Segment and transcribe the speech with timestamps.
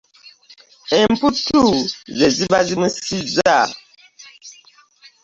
[0.99, 1.61] Emputtu
[2.17, 3.57] ze ziba zimusizza.